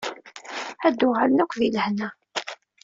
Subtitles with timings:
[0.87, 2.09] Ad d-uɣalen akk di lehna.